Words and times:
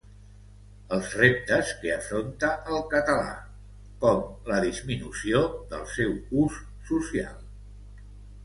Els 0.95 1.11
reptes 1.17 1.73
que 1.83 1.91
afronta 1.95 2.49
el 2.77 2.81
català, 2.93 3.35
com 4.05 4.25
la 4.53 4.59
disminució 4.65 5.43
del 5.77 5.87
seu 5.99 6.19
ús 6.47 6.61
social 6.93 7.39